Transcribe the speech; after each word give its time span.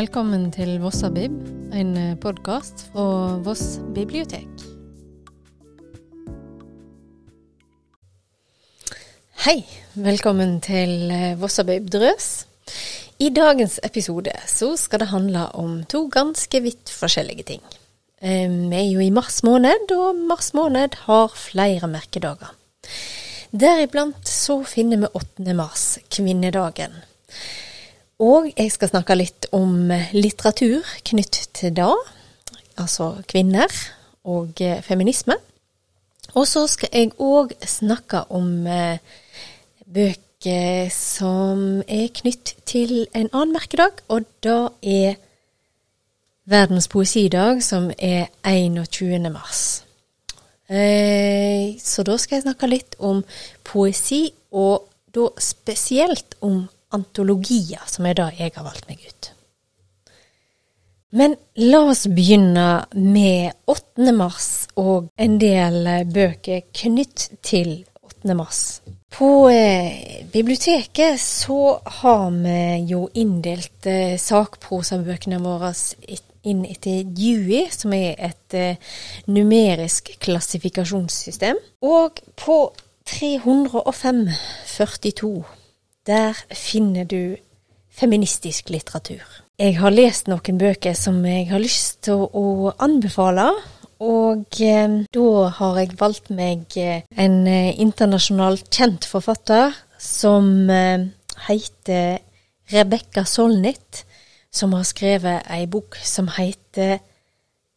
Velkommen 0.00 0.46
til 0.48 0.78
Vossabib, 0.80 1.34
en 1.76 1.90
podkast 2.22 2.86
fra 2.88 3.34
Voss 3.44 3.82
bibliotek. 3.92 4.62
Hei, 9.44 9.58
velkommen 10.00 10.56
til 10.64 11.12
Vossabib 11.42 11.90
drøs. 11.92 12.30
I 13.20 13.28
dagens 13.36 13.76
episode 13.84 14.32
så 14.48 14.70
skal 14.80 15.04
det 15.04 15.12
handle 15.12 15.44
om 15.60 15.82
to 15.84 16.06
ganske 16.08 16.62
vidt 16.64 16.96
forskjellige 16.96 17.50
ting. 17.52 17.64
Eh, 18.22 18.48
vi 18.48 18.80
er 18.80 18.90
jo 18.94 19.04
i 19.04 19.12
mars 19.12 19.42
måned, 19.44 19.92
og 19.92 20.28
mars 20.32 20.54
måned 20.56 20.96
har 21.10 21.34
flere 21.36 21.92
merkedager. 21.92 22.54
Deriblant 23.52 24.24
så 24.24 24.62
finner 24.64 25.04
vi 25.04 25.12
8. 25.12 25.52
mars, 25.52 25.90
kvinnedagen. 26.08 27.02
Og 28.20 28.50
jeg 28.52 28.72
skal 28.72 28.90
snakke 28.90 29.16
litt 29.16 29.46
om 29.56 29.88
litteratur 30.12 30.84
knytt 31.08 31.38
til 31.56 31.72
det, 31.76 31.92
altså 32.76 33.14
kvinner 33.28 33.72
og 34.28 34.60
eh, 34.60 34.82
feminisme. 34.84 35.36
Og 36.34 36.46
så 36.46 36.66
skal 36.70 36.92
jeg 36.92 37.14
òg 37.18 37.54
snakke 37.66 38.24
om 38.30 38.66
eh, 38.68 39.00
bøker 39.88 40.90
som 40.94 41.80
er 41.88 42.10
knytt 42.20 42.54
til 42.68 43.06
en 43.16 43.28
annen 43.32 43.56
merkedag, 43.56 44.04
og 44.08 44.28
det 44.44 44.60
er 44.82 45.16
verdens 46.50 46.88
poesidag, 46.88 47.62
som 47.62 47.90
er 47.98 48.28
21. 48.44 49.30
mars. 49.32 49.84
Eh, 50.70 51.76
så 51.80 52.04
da 52.06 52.16
skal 52.20 52.36
jeg 52.36 52.46
snakke 52.46 52.70
litt 52.70 52.98
om 52.98 53.24
poesi, 53.64 54.28
og 54.52 54.86
da 55.14 55.26
spesielt 55.42 56.36
om 56.40 56.68
antologier, 56.96 57.82
som 57.86 58.06
er 58.06 58.18
det 58.18 58.30
jeg 58.38 58.54
har 58.56 58.66
valgt 58.66 58.88
meg 58.90 59.02
ut. 59.06 59.32
Men 61.10 61.34
la 61.58 61.80
oss 61.90 62.04
begynne 62.06 62.84
med 62.94 63.50
8. 63.66 64.12
mars 64.14 64.50
og 64.78 65.10
en 65.18 65.38
del 65.42 65.88
bøker 66.06 66.68
knytt 66.70 67.30
til 67.42 67.80
8. 68.06 68.34
mars. 68.38 68.80
På 69.10 69.50
eh, 69.50 70.22
biblioteket 70.32 71.20
så 71.20 71.80
har 71.84 72.30
vi 72.30 72.86
jo 72.92 73.08
inndelt 73.18 73.86
eh, 73.90 74.14
sakprosabøkene 74.22 75.40
våre 75.42 75.72
inn 76.46 76.62
etter 76.64 77.02
Dewey, 77.04 77.66
som 77.74 77.92
er 77.96 78.14
et 78.30 78.54
eh, 78.56 78.92
numerisk 79.26 80.12
klassifikasjonssystem. 80.22 81.58
Og 81.82 82.22
på 82.38 82.60
305 83.10 84.28
42 84.76 85.32
der 86.06 86.36
finner 86.54 87.04
du 87.04 87.36
feministisk 87.90 88.70
litteratur. 88.70 89.22
Jeg 89.60 89.76
har 89.76 89.92
lest 89.92 90.30
noen 90.30 90.58
bøker 90.58 90.94
som 90.96 91.18
jeg 91.26 91.50
har 91.50 91.60
lyst 91.60 92.02
til 92.06 92.24
å 92.24 92.72
anbefale. 92.80 93.50
Og 94.00 94.60
eh, 94.64 94.94
da 95.12 95.30
har 95.58 95.76
jeg 95.76 95.98
valgt 96.00 96.30
meg 96.32 96.78
eh, 96.80 97.02
en 97.20 97.42
eh, 97.44 97.76
internasjonalt 97.84 98.70
kjent 98.72 99.04
forfatter 99.04 99.76
som 100.00 100.70
heter 101.44 102.22
Rebekka 102.72 103.26
Solnit, 103.28 104.06
som 104.50 104.72
har 104.72 104.88
skrevet 104.88 105.44
ei 105.52 105.66
bok 105.68 105.98
som 106.00 106.30
heter 106.32 107.02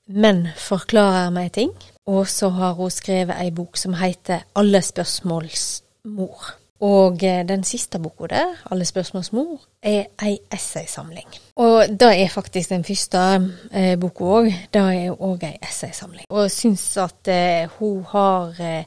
Menn 0.08 0.46
forklarer 0.60 1.32
meg 1.36 1.52
ting. 1.60 1.76
Og 2.08 2.28
så 2.32 2.50
har 2.56 2.80
hun 2.80 2.92
skrevet 2.92 3.40
ei 3.44 3.52
bok 3.56 3.76
som 3.80 3.96
heter 4.00 4.48
Alle 4.56 4.80
spørsmåls 4.84 5.68
mor. 6.08 6.63
Og 6.80 7.24
eh, 7.24 7.48
den 7.48 7.64
siste 7.64 8.00
boka 8.00 8.28
der, 8.28 8.56
'Alle 8.72 8.86
spørsmåls 8.86 9.34
mor', 9.34 9.62
er 9.82 10.06
ei 10.24 10.38
essaysamling. 10.54 11.28
Og 11.56 11.86
det 12.00 12.22
er 12.22 12.30
faktisk 12.30 12.70
den 12.70 12.84
første 12.84 13.52
eh, 13.74 14.00
boka 14.00 14.24
òg. 14.24 14.54
Det 14.74 14.82
er 14.82 15.12
òg 15.12 15.44
ei 15.44 15.58
essaysamling. 15.70 16.26
Og 16.30 16.42
jeg 16.42 16.52
syns 16.52 16.98
at 16.98 17.28
eh, 17.28 17.70
hun 17.80 18.04
har 18.04 18.56
eh, 18.60 18.84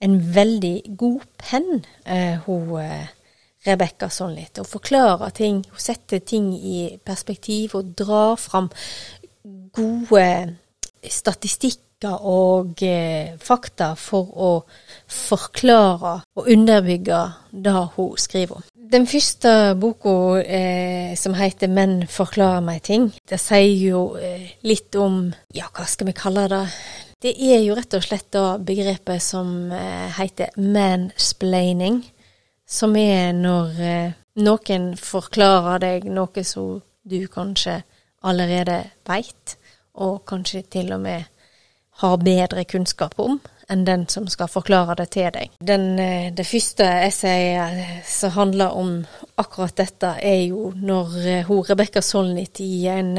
en 0.00 0.34
veldig 0.34 0.82
god 0.98 1.20
penn, 1.38 1.84
eh, 2.06 2.36
hun 2.46 2.80
eh, 2.80 3.06
Rebekka 3.66 4.08
litt. 4.28 4.56
Hun 4.56 4.64
forklarer 4.64 5.30
ting, 5.30 5.64
hun 5.70 5.78
setter 5.78 6.18
ting 6.18 6.54
i 6.54 6.98
perspektiv 7.04 7.74
og 7.74 7.94
drar 7.98 8.36
fram 8.36 8.70
gode 9.72 10.56
statistikk 11.04 11.80
tanker 12.00 12.24
og 12.24 12.82
eh, 12.82 13.36
fakta 13.38 13.94
for 13.96 14.28
å 14.36 14.50
forklare 15.06 16.22
og 16.36 16.48
underbygge 16.48 17.32
det 17.52 17.72
hun 17.96 18.16
skriver 18.16 18.56
om. 18.56 18.62
Den 18.74 19.06
første 19.06 19.76
boka, 19.78 20.42
eh, 20.42 21.14
som 21.16 21.34
heter 21.34 21.68
'Menn 21.68 22.06
forklarer 22.08 22.60
meg 22.60 22.82
ting', 22.82 23.12
det 23.28 23.38
sier 23.38 23.90
jo 23.90 24.16
eh, 24.16 24.50
litt 24.62 24.94
om 24.96 25.32
Ja, 25.54 25.66
hva 25.72 25.86
skal 25.86 26.06
vi 26.06 26.12
kalle 26.12 26.48
det? 26.48 26.68
Det 27.22 27.36
er 27.38 27.60
jo 27.62 27.74
rett 27.74 27.94
og 27.94 28.02
slett 28.02 28.32
da 28.32 28.58
begrepet 28.58 29.22
som 29.22 29.70
eh, 29.72 30.10
heter 30.18 30.48
mansplaining, 30.56 32.04
som 32.66 32.96
er 32.96 33.32
når 33.32 33.80
eh, 33.80 34.12
noen 34.36 34.96
forklarer 34.96 35.78
deg 35.78 36.04
noe 36.04 36.44
som 36.44 36.82
du 37.04 37.28
kanskje 37.28 37.82
allerede 38.22 38.90
veit, 39.06 39.56
og 39.94 40.24
kanskje 40.26 40.62
til 40.62 40.92
og 40.92 41.00
med 41.00 41.24
har 42.00 42.20
bedre 42.24 42.64
kunnskap 42.64 43.18
om 43.20 43.40
enn 43.70 43.84
den 43.86 44.06
som 44.10 44.26
skal 44.30 44.50
forklare 44.50 44.96
det 44.98 45.10
til 45.14 45.30
deg. 45.34 45.52
Den, 45.62 45.98
eh, 45.98 46.32
det 46.34 46.46
første 46.46 46.86
essayet 47.06 47.78
eh, 47.78 47.96
som 48.06 48.34
handler 48.34 48.74
om 48.76 48.92
akkurat 49.38 49.76
dette, 49.78 50.16
er 50.18 50.42
jo 50.48 50.72
når 50.74 51.16
eh, 51.22 51.44
hun 51.46 51.62
Rebekka 51.68 52.02
Solnit 52.02 52.60
i 52.64 52.86
en, 52.90 53.14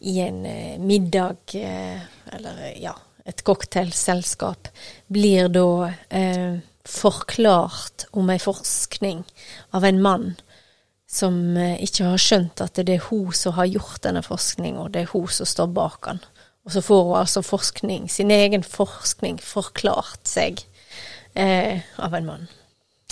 i 0.00 0.18
en 0.20 0.42
middag, 0.82 1.54
eller 1.54 2.62
ja, 2.82 2.96
et 3.24 3.44
cocktailselskap, 3.46 4.68
blir 5.06 5.48
da 5.52 5.92
eh, 6.10 6.58
forklart 6.82 8.08
om 8.18 8.30
ei 8.34 8.40
forskning 8.42 9.22
av 9.70 9.86
en 9.86 10.02
mann 10.02 10.32
som 11.12 11.36
ikke 11.54 12.08
har 12.08 12.18
skjønt 12.18 12.62
at 12.64 12.80
det 12.80 12.96
er 12.96 13.06
hun 13.10 13.34
som 13.36 13.52
har 13.54 13.68
gjort 13.68 14.00
denne 14.02 14.22
forskninga, 14.24 14.88
det 14.90 15.04
er 15.04 15.10
hun 15.12 15.28
som 15.30 15.46
står 15.46 15.68
bak 15.76 16.08
den. 16.08 16.22
Og 16.64 16.72
så 16.72 16.82
får 16.84 17.04
hun 17.04 17.18
altså 17.18 17.42
forskning, 17.42 18.10
sin 18.10 18.30
egen 18.30 18.62
forskning, 18.62 19.40
forklart 19.42 20.28
seg 20.28 20.62
eh, 21.34 21.82
av 21.98 22.14
en 22.14 22.28
mann. 22.28 22.50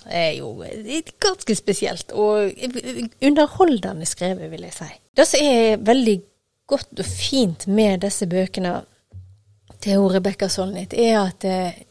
Det 0.00 0.16
er 0.16 0.30
jo 0.38 0.52
ganske 1.20 1.54
spesielt, 1.58 2.12
og 2.12 2.52
underholdende 3.22 4.06
skrevet, 4.08 4.50
vil 4.52 4.64
jeg 4.68 4.76
si. 4.76 4.88
Det 5.16 5.26
som 5.28 5.42
er 5.44 5.82
veldig 5.84 6.16
godt 6.70 7.02
og 7.02 7.10
fint 7.10 7.66
med 7.66 8.00
disse 8.06 8.26
bøkene 8.30 8.78
til 9.82 10.06
Rebekka 10.12 10.48
Solnit, 10.48 10.94
er 10.94 11.18
at 11.24 11.44
eh, 11.44 11.82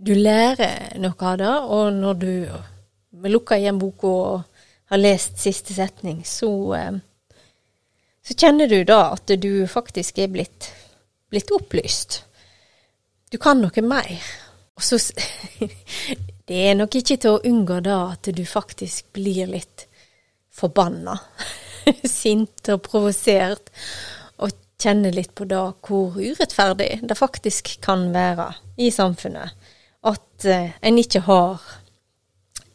du 0.00 0.14
lærer 0.16 0.96
noe 1.02 1.28
av 1.28 1.38
det, 1.38 1.54
og 1.76 1.92
når 1.92 2.20
du 2.22 3.28
lukker 3.28 3.60
igjen 3.60 3.78
boka 3.78 4.08
og 4.08 4.64
har 4.90 5.00
lest 5.00 5.38
siste 5.38 5.76
setning, 5.76 6.22
så 6.26 6.50
eh, 6.78 6.92
så 8.30 8.36
kjenner 8.38 8.68
du 8.70 8.84
da 8.86 9.08
at 9.16 9.26
du 9.42 9.66
faktisk 9.66 10.20
er 10.22 10.28
blitt, 10.30 10.68
blitt 11.34 11.48
opplyst. 11.50 12.20
Du 13.26 13.40
kan 13.42 13.58
noe 13.58 13.82
mer. 13.82 14.20
Og 14.78 14.84
så 14.86 15.00
Det 16.50 16.60
er 16.68 16.76
nok 16.78 16.94
ikke 16.94 17.16
til 17.18 17.34
å 17.34 17.42
unngå 17.46 17.80
da 17.82 17.96
at 18.12 18.30
du 18.34 18.44
faktisk 18.46 19.10
blir 19.18 19.50
litt 19.50 19.88
forbanna. 20.54 21.16
Sint 22.20 22.70
og 22.70 22.84
provosert. 22.86 23.74
Og 24.38 24.54
kjenner 24.78 25.10
litt 25.14 25.34
på 25.34 25.50
da 25.50 25.64
hvor 25.74 26.14
urettferdig 26.14 27.00
det 27.02 27.18
faktisk 27.18 27.80
kan 27.82 28.12
være 28.14 28.52
i 28.78 28.92
samfunnet. 28.94 29.58
At 30.06 30.46
eh, 30.46 30.70
en 30.86 31.02
ikke 31.02 31.26
har 31.26 31.66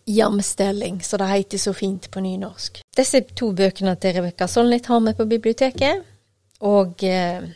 jamstilling, 0.05 1.03
som 1.03 1.19
det 1.19 1.27
heter 1.27 1.57
så 1.57 1.73
fint 1.73 2.11
på 2.11 2.21
nynorsk. 2.21 2.81
Disse 2.97 3.21
to 3.35 3.51
bøkene 3.57 3.95
til 3.99 4.17
Rebekka 4.17 4.47
Solnit 4.47 4.85
har 4.91 5.01
vi 5.05 5.13
på 5.17 5.25
biblioteket, 5.29 6.03
og 6.61 7.03
eh, 7.03 7.47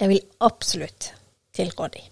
jeg 0.00 0.08
vil 0.08 0.22
absolutt 0.40 1.12
tilrå 1.56 1.90
dem. 1.92 2.06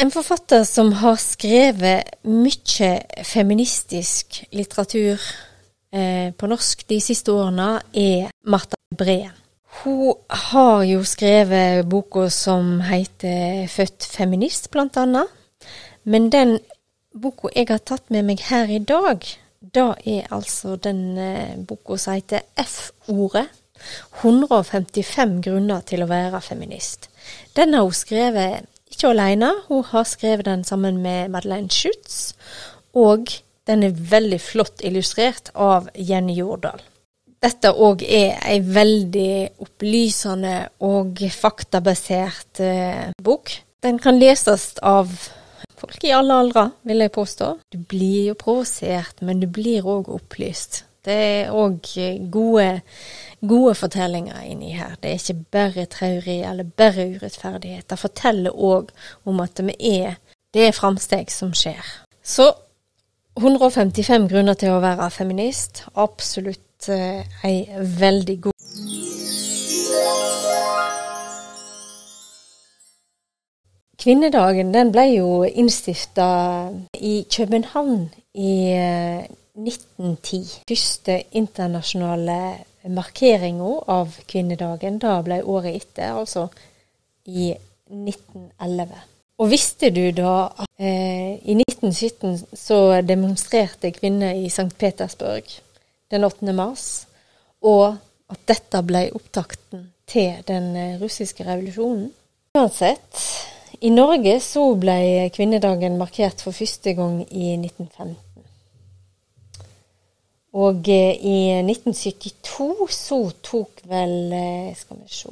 En 0.00 0.10
forfatter 0.10 0.64
som 0.64 0.92
har 1.02 1.18
skrevet 1.20 2.22
mye 2.24 2.90
feministisk 3.26 4.40
litteratur 4.56 5.18
eh, 5.92 6.30
på 6.32 6.48
norsk 6.48 6.86
de 6.88 7.00
siste 7.04 7.34
årene, 7.34 7.80
er 7.92 8.30
Martha 8.46 8.78
Breen. 8.96 9.34
Hun 9.82 10.14
har 10.28 10.82
jo 10.88 11.02
skrevet 11.06 11.86
boka 11.88 12.26
som 12.32 12.80
heter 12.84 13.68
Født 13.70 14.06
feminist, 14.16 14.70
blant 14.70 14.96
annet. 14.98 15.28
Men 16.02 16.30
den 16.32 16.58
boka 17.14 17.50
jeg 17.54 17.68
har 17.70 17.82
tatt 17.82 18.10
med 18.10 18.26
meg 18.28 18.42
her 18.50 18.70
i 18.70 18.80
dag, 18.82 19.24
da 19.60 19.92
er 20.08 20.28
altså 20.32 20.76
den 20.80 21.18
eh, 21.18 21.56
boka 21.58 21.98
som 22.00 22.16
heter 22.16 22.46
F-ordet. 22.58 23.48
155 24.20 25.38
grunner 25.46 25.80
til 25.88 26.04
å 26.04 26.10
være 26.10 26.42
feminist. 26.44 27.08
Den 27.56 27.72
har 27.72 27.86
hun 27.86 27.96
skrevet 27.96 28.66
ikke 28.92 29.14
alene, 29.14 29.54
hun 29.70 29.86
har 29.88 30.04
skrevet 30.04 30.44
den 30.44 30.66
sammen 30.68 30.98
med 31.00 31.30
Madeleine 31.32 31.72
Schutz, 31.72 32.34
og 32.92 33.32
den 33.68 33.86
er 33.86 33.96
veldig 33.96 34.40
flott 34.42 34.84
illustrert 34.84 35.52
av 35.54 35.88
Jenny 35.94 36.36
Jordal. 36.36 36.82
dette 37.40 37.70
òg 37.72 38.02
er 38.04 38.34
ei 38.44 38.58
veldig 38.60 39.62
opplysende 39.64 40.68
og 40.84 41.22
faktabasert 41.32 42.60
eh, 42.60 43.06
bok. 43.16 43.48
Den 43.80 43.96
kan 43.98 44.18
leses 44.20 44.74
av 44.84 45.08
folk 45.90 46.04
i 46.06 46.14
alle 46.14 46.36
aldre, 46.44 46.70
vil 46.86 47.02
jeg 47.02 47.12
påstå. 47.12 47.48
Du 47.72 47.78
blir 47.90 48.30
jo 48.30 48.36
provosert, 48.38 49.20
men 49.22 49.40
du 49.42 49.48
blir 49.50 49.86
òg 49.86 50.08
opplyst. 50.12 50.84
Det 51.04 51.16
er 51.16 51.52
òg 51.56 51.86
gode, 52.30 52.80
gode 53.40 53.74
fortellinger 53.74 54.42
inni 54.44 54.74
her. 54.76 54.96
Det 55.00 55.10
er 55.10 55.20
ikke 55.20 55.44
bare 55.52 55.86
trauri 55.90 56.40
eller 56.44 56.64
bare 56.64 57.08
urettferdighet. 57.16 57.88
Det 57.88 57.98
forteller 57.98 58.52
òg 58.52 58.92
om 59.24 59.40
at 59.40 59.62
vi 59.64 59.76
er, 59.96 60.18
det 60.54 60.68
er 60.68 60.76
framsteg 60.76 61.32
som 61.32 61.54
skjer. 61.56 61.80
Så 62.22 62.52
155 63.40 64.28
grunner 64.28 64.58
til 64.60 64.76
å 64.76 64.82
være 64.84 65.08
feminist. 65.14 65.86
Absolutt 65.96 66.90
eh, 66.92 67.24
ei 67.46 67.64
veldig 67.80 68.40
Kvinnedagen 74.00 74.72
den 74.72 74.94
ble 74.94 75.02
jo 75.12 75.42
innstifta 75.44 76.26
i 76.96 77.26
København 77.28 78.06
i 78.32 78.54
1910. 78.72 80.38
Eh, 80.40 80.62
Første 80.70 81.16
internasjonale 81.36 82.38
markeringa 82.88 83.74
av 83.92 84.16
kvinnedagen 84.24 84.96
da 85.02 85.18
ble 85.26 85.42
året 85.44 85.82
etter, 85.82 86.14
altså 86.16 86.46
i 87.28 87.50
1911. 87.90 89.04
Og 89.40 89.52
visste 89.52 89.92
du 89.92 90.06
da 90.16 90.48
at 90.48 90.72
eh, 90.80 91.36
i 91.44 91.58
1917 91.60 92.56
så 92.56 92.80
demonstrerte 93.04 93.92
kvinner 93.92 94.32
i 94.32 94.48
St. 94.48 94.72
Petersburg 94.80 95.44
den 96.10 96.24
8. 96.24 96.56
mars, 96.56 96.88
og 97.60 98.00
at 98.32 98.48
dette 98.48 98.80
ble 98.86 99.10
opptakten 99.12 99.90
til 100.08 100.40
den 100.48 100.72
eh, 100.72 100.98
russiske 101.00 101.44
revolusjonen? 101.44 102.08
Uansett, 102.56 103.24
i 103.80 103.90
Norge 103.90 104.34
så 104.44 104.62
ble 104.76 105.30
kvinnedagen 105.32 105.96
markert 105.96 106.42
for 106.44 106.52
første 106.52 106.92
gang 106.98 107.22
i 107.32 107.54
1915. 107.56 108.16
Og 110.60 110.88
eh, 110.90 111.14
i 111.14 111.36
1972 111.62 112.88
så 112.92 113.18
tok 113.46 113.84
vel 113.86 114.32
eh, 114.34 114.70
Skal 114.76 114.98
vi 114.98 115.12
se 115.14 115.28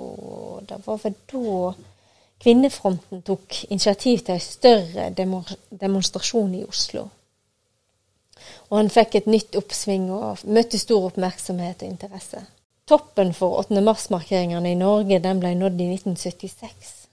Det 0.69 0.79
var 0.85 1.01
vel 1.03 1.17
da 1.33 1.73
Kvinnefronten 2.39 3.25
tok 3.27 3.65
initiativ 3.67 4.21
til 4.23 4.37
en 4.37 4.41
større 4.41 5.09
demonstrasjon 5.81 6.55
i 6.55 6.63
Oslo. 6.63 7.09
Og 8.71 8.77
han 8.79 8.93
fikk 8.95 9.17
et 9.19 9.27
nytt 9.27 9.59
oppsving 9.59 10.07
og 10.15 10.45
møtte 10.47 10.79
stor 10.79 11.09
oppmerksomhet 11.09 11.83
og 11.83 11.91
interesse. 11.91 12.45
Toppen 12.87 13.35
for 13.35 13.59
8. 13.59 13.83
mars-markeringene 13.83 14.71
i 14.71 14.79
Norge 14.79 15.19
den 15.19 15.43
ble 15.43 15.57
nådd 15.59 15.83
i 15.83 15.91
1976 15.97 17.08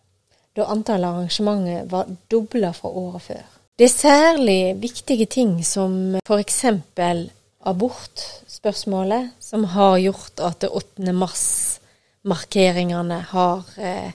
da 0.56 0.66
antallet 0.72 1.10
arrangementer 1.10 1.86
var 1.92 2.08
dobla 2.32 2.70
fra 2.74 2.90
året 2.90 3.22
før. 3.22 3.44
Det 3.76 3.90
er 3.90 3.92
særlig 3.92 4.76
viktige 4.80 5.26
ting 5.28 5.66
som 5.68 6.16
f.eks. 6.22 6.66
abortspørsmålet, 7.60 9.30
som 9.40 9.64
har 9.74 9.98
gjort 10.00 10.40
at 10.40 10.64
8. 10.70 11.12
mars-markeringene 11.12 13.20
har 13.34 13.64
eh, 13.76 14.12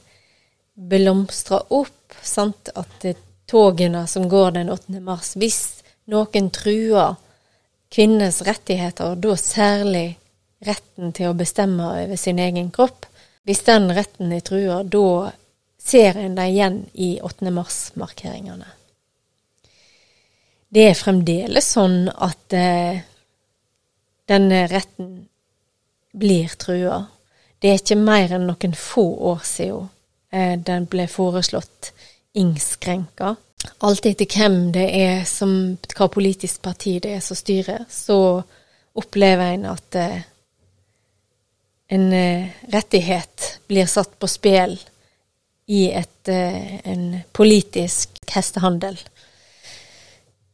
blomstra 0.75 1.61
opp. 1.69 2.17
Sant? 2.23 2.69
At 2.75 3.05
togene 3.51 4.07
som 4.07 4.29
går 4.29 4.51
den 4.57 4.71
8. 4.73 5.01
mars, 5.05 5.35
hvis 5.37 5.83
noen 6.09 6.51
truer 6.55 7.15
kvinners 7.93 8.41
rettigheter, 8.47 9.13
og 9.13 9.21
da 9.21 9.37
særlig 9.37 10.17
retten 10.65 11.13
til 11.17 11.31
å 11.31 11.37
bestemme 11.37 11.85
over 12.05 12.17
sin 12.21 12.39
egen 12.41 12.71
kropp, 12.73 13.07
hvis 13.45 13.65
den 13.67 13.91
retten 13.97 14.33
er 14.33 14.41
trua, 14.45 14.83
da 14.85 15.33
ser 15.81 16.19
en 16.19 16.37
det 16.37 16.49
igjen 16.53 16.83
i 16.93 17.11
8. 17.23 17.51
mars-markeringene. 17.55 18.69
Det 20.71 20.85
er 20.87 20.99
fremdeles 20.99 21.73
sånn 21.75 22.05
at 22.13 22.55
eh, 22.55 23.01
denne 24.31 24.61
retten 24.71 25.09
blir 26.13 26.53
trua. 26.61 27.01
Det 27.59 27.73
er 27.73 27.81
ikke 27.81 27.99
mer 27.99 28.37
enn 28.37 28.47
noen 28.47 28.77
få 28.79 29.05
år 29.33 29.43
siden 29.47 29.89
eh, 30.31 30.55
den 30.63 30.87
ble 30.91 31.09
foreslått 31.11 31.91
innskrenka. 32.39 33.35
Alt 33.85 34.07
etter 34.07 34.31
hvem 34.31 34.71
det 34.73 34.87
er 34.97 35.25
som, 35.29 35.53
hva 35.97 36.09
politisk 36.13 36.63
parti 36.65 36.99
det 37.03 37.17
er 37.17 37.25
som 37.25 37.37
styrer, 37.37 37.83
så 37.91 38.41
opplever 39.01 39.57
en 39.57 39.67
at 39.73 39.99
eh, 39.99 40.23
en 41.91 42.07
eh, 42.15 42.47
rettighet 42.71 43.51
blir 43.67 43.91
satt 43.91 44.15
på 44.23 44.31
spill 44.31 44.79
i 45.71 45.85
et, 45.95 46.29
eh, 46.29 46.81
en 46.91 47.21
politisk 47.33 48.19
hestehandel. 48.35 48.99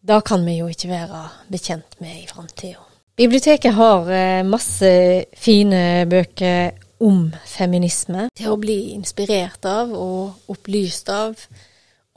Da 0.06 0.20
kan 0.20 0.44
vi 0.46 0.58
jo 0.58 0.68
ikke 0.70 0.90
være 0.92 1.22
bekjent 1.50 1.96
med 2.00 2.20
i 2.22 2.26
framtida. 2.28 2.82
Biblioteket 3.16 3.72
har 3.74 4.10
eh, 4.12 4.44
masse 4.44 4.90
fine 5.34 6.04
bøker 6.10 6.76
om 7.00 7.30
feminisme 7.48 8.28
til 8.36 8.52
å 8.52 8.60
bli 8.60 8.92
inspirert 8.92 9.64
av 9.68 9.92
og 9.96 10.52
opplyst 10.52 11.08
av 11.12 11.40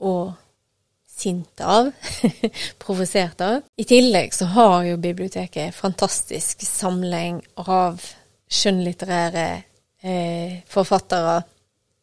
og 0.00 0.32
sint 1.20 1.60
av, 1.60 1.90
provosert 2.82 3.40
av. 3.44 3.62
I 3.76 3.84
tillegg 3.88 4.32
så 4.36 4.48
har 4.54 4.84
jo 4.88 5.00
biblioteket 5.00 5.76
fantastisk 5.76 6.64
samling 6.64 7.40
av 7.64 8.00
skjønnlitterære 8.50 9.48
eh, 10.02 10.60
forfattere 10.68 11.40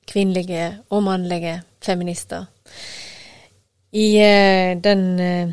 kvinnelige 0.08 0.78
og 0.90 1.04
mannlige 1.04 1.62
feminister. 1.84 2.46
I 3.92 4.08
uh, 4.20 4.84
den 4.84 5.20
uh, 5.20 5.52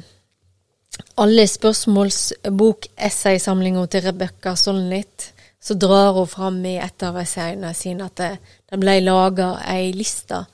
alle 1.17 1.47
spørsmålsbok-essaysamlinga 1.47 3.87
til 3.87 4.03
Rebekka 4.03 4.55
Solnit, 4.55 5.35
så 5.61 5.75
drar 5.75 6.13
hun 6.13 6.29
fram 6.29 6.65
i 6.67 6.77
et 6.77 7.03
av 7.03 7.17
essayene 7.17 7.75
sine 7.75 8.05
at 8.05 8.17
det, 8.19 8.39
det 8.71 8.79
ble 8.83 9.01
laga 9.01 9.59
ei 9.71 9.93
liste 9.97 10.45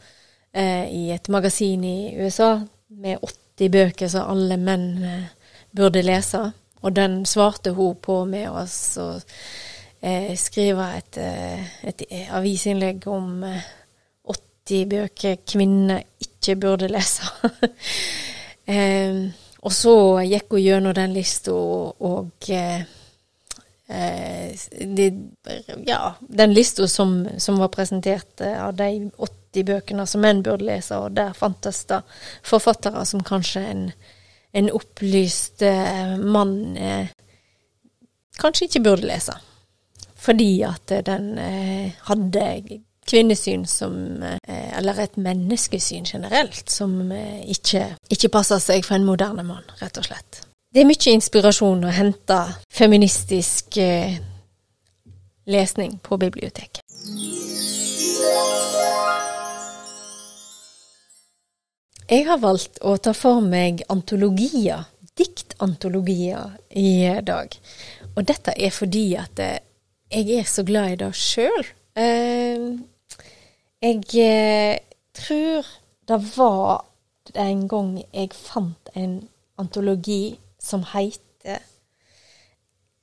eh, 0.53 0.85
i 0.87 1.11
et 1.11 1.29
magasin 1.29 1.85
i 1.85 2.17
USA 2.21 2.61
med 2.89 3.19
80 3.19 3.71
bøker 3.75 4.09
som 4.13 4.31
alle 4.31 4.57
menn 4.57 5.05
burde 5.77 6.03
lese. 6.07 6.53
Og 6.81 6.97
den 6.97 7.27
svarte 7.27 7.71
hun 7.77 7.97
på 8.01 8.25
med 8.25 8.49
å 8.49 8.67
skrive 10.37 10.97
et, 10.97 11.19
et 11.85 12.03
avisinnlegg 12.31 13.09
om 13.11 13.45
80 14.71 14.87
bøker 14.91 15.37
kvinner 15.49 16.05
ikke 16.23 16.57
burde 16.61 16.89
lese. 16.91 17.27
eh, 18.73 19.27
og 19.61 19.75
så 19.75 19.95
gikk 20.25 20.55
hun 20.55 20.65
gjennom 20.65 20.97
den 20.97 21.15
lista 21.15 21.53
og, 21.53 22.49
eh, 22.49 22.87
de, 23.91 25.07
ja, 25.87 26.15
den 26.21 26.55
lista 26.55 26.87
som, 26.89 27.27
som, 27.39 27.59
var 27.59 27.73
presentert 27.75 28.41
eh, 28.41 28.57
av 28.63 28.77
de 28.79 29.11
80 29.19 29.67
bøkene 29.67 30.07
som 30.07 30.23
menn 30.23 30.45
burde 30.47 30.69
lese, 30.69 30.97
og 30.97 31.17
der 31.19 31.35
fantes 31.37 31.83
det 31.91 32.01
forfattere 32.47 33.03
som 33.05 33.25
kanskje 33.27 33.65
en, 33.67 33.89
en 34.53 34.71
opplyst 34.79 35.67
eh, 35.67 36.15
mann 36.23 36.77
eh, 36.79 37.11
kanskje 38.41 38.71
ikke 38.71 38.85
burde 38.87 39.11
lese. 39.11 39.35
Fordi 40.21 40.53
at 40.69 40.93
den 41.07 41.35
eh, 41.41 41.93
hadde 42.07 42.47
kvinnesyn 43.11 43.67
som 43.67 44.23
eh, 44.23 44.79
Eller 44.79 44.99
et 45.03 45.17
menneskesyn 45.17 46.07
generelt 46.07 46.71
som 46.71 47.13
eh, 47.13 47.43
ikke, 47.51 47.97
ikke 48.11 48.31
passer 48.33 48.63
seg 48.63 48.87
for 48.87 48.99
en 48.99 49.09
moderne 49.09 49.45
mann, 49.47 49.67
rett 49.83 49.99
og 49.99 50.07
slett. 50.07 50.43
Det 50.71 50.85
er 50.85 50.87
mye 50.87 51.15
inspirasjon 51.17 51.83
å 51.87 51.95
hente 51.95 52.39
feministisk 52.71 53.81
eh, 53.83 54.21
lesning 55.51 55.99
på 56.07 56.19
biblioteket. 56.21 56.85
Jeg 62.11 62.27
har 62.27 62.41
valgt 62.43 62.81
å 62.83 62.97
ta 62.99 63.13
for 63.15 63.43
meg 63.43 63.85
antologier, 63.91 64.87
diktantologier, 65.19 66.57
i 66.75 67.07
dag. 67.27 67.55
Og 68.17 68.25
dette 68.27 68.55
er 68.55 68.75
fordi 68.75 69.05
at 69.19 69.39
jeg 69.39 70.41
er 70.41 70.47
så 70.47 70.65
glad 70.67 70.95
i 70.95 70.99
det 71.05 71.13
sjøl. 71.19 71.69
Jeg 73.81 74.03
eh, 74.21 74.77
tror 75.17 75.65
det 76.09 76.19
var 76.37 76.83
en 77.33 77.63
gang 77.69 77.95
jeg 78.13 78.35
fant 78.37 78.91
en 78.93 79.15
antologi 79.57 80.37
som 80.61 80.83
heter 80.91 81.63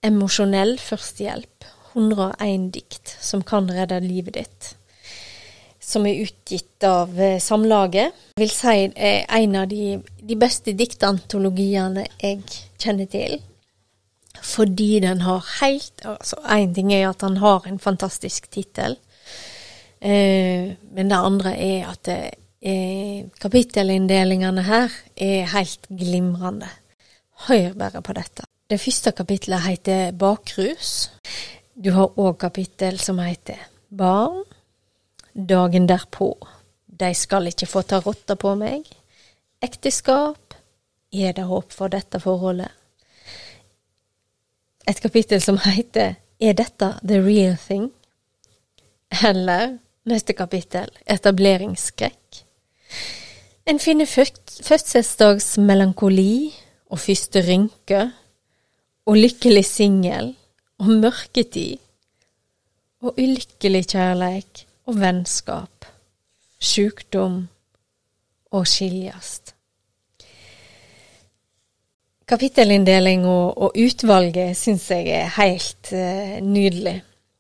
Emosjonell 0.06 0.76
førstehjelp. 0.78 1.66
101 1.96 2.68
dikt 2.76 3.16
som 3.26 3.42
kan 3.42 3.66
redde 3.74 3.98
livet 4.04 4.38
ditt. 4.38 4.70
Som 5.82 6.06
er 6.06 6.22
utgitt 6.28 6.86
av 6.86 7.18
eh, 7.18 7.40
Samlaget. 7.42 8.14
Jeg 8.38 8.44
vil 8.44 8.54
si 8.54 8.78
er 8.94 9.26
en 9.40 9.58
av 9.64 9.68
de, 9.74 9.98
de 10.22 10.38
beste 10.38 10.78
diktantologiene 10.78 12.06
jeg 12.22 12.44
kjenner 12.78 13.10
til. 13.10 13.40
fordi 14.44 15.00
den 15.00 15.22
har 15.22 15.42
helt 15.62 16.06
Altså, 16.06 16.36
én 16.46 16.74
ting 16.74 16.94
er 16.94 17.10
at 17.10 17.22
han 17.22 17.38
har 17.38 17.66
en 17.66 17.80
fantastisk 17.80 18.52
tittel, 18.52 18.92
eh, 18.92 19.07
men 20.02 21.10
det 21.10 21.18
andre 21.18 21.54
er 21.58 21.88
at 21.90 22.10
eh, 22.10 23.26
kapittelinndelingene 23.42 24.66
her 24.68 24.94
er 25.16 25.50
helt 25.54 25.88
glimrende. 25.90 26.70
Hør 27.48 27.74
bare 27.78 28.02
på 28.02 28.14
dette. 28.18 28.46
Det 28.70 28.80
første 28.82 29.12
kapittelet 29.16 29.64
heter 29.64 30.12
Bakrus. 30.12 31.10
Du 31.74 31.92
har 31.96 32.18
òg 32.20 32.38
kapittel 32.42 33.00
som 33.00 33.20
heter 33.22 33.62
Barn. 33.90 34.44
Dagen 35.34 35.88
derpå. 35.88 36.34
De 36.88 37.14
skal 37.14 37.48
ikke 37.48 37.70
få 37.70 37.84
ta 37.86 38.02
rotta 38.02 38.36
på 38.36 38.56
meg. 38.58 38.90
Ekteskap. 39.62 40.56
Er 41.14 41.32
det 41.34 41.46
håp 41.48 41.72
for 41.72 41.88
dette 41.88 42.20
forholdet? 42.20 42.74
Et 44.88 45.00
kapittel 45.02 45.42
som 45.42 45.58
heter 45.64 46.16
Er 46.40 46.54
dette 46.54 46.92
the 47.02 47.22
real 47.24 47.56
thing? 47.58 47.92
Eller 49.24 49.78
neste 50.08 50.34
kapittel 50.34 50.88
Etableringsskrekk. 51.08 52.44
En 53.68 53.80
finner 53.84 54.06
fødselsdagsmelankoli 54.08 56.54
og 56.90 57.00
første 57.00 57.42
rynke 57.44 58.12
og 59.08 59.18
lykkelig 59.20 59.66
singel 59.68 60.36
og 60.80 60.88
mørketid 61.04 61.78
og 63.04 63.14
ulykkelig 63.20 63.88
kjærleik 63.92 64.68
og 64.88 65.02
vennskap, 65.02 65.86
sjukdom 66.60 67.48
og 68.52 68.68
skiljast. 68.68 69.54
Kapittelinndelinga 72.28 73.36
og, 73.56 73.78
utvalget 73.80 74.58
syns 74.60 74.90
jeg 74.92 75.08
er 75.16 75.30
helt 75.38 75.92
uh, 75.96 76.34
nydelig. 76.44 76.98